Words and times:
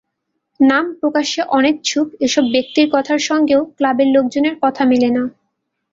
নাম 0.59 0.85
প্রকাশে 0.99 1.41
অনিচ্ছুক 1.49 2.07
এসব 2.25 2.43
ব্যক্তির 2.53 2.87
কথার 2.93 3.19
সঙ্গেও 3.29 3.61
ক্লাবের 3.77 4.09
লোকজনের 4.15 4.55
কথা 4.63 4.83
মেলে 4.85 5.09
না। 5.09 5.23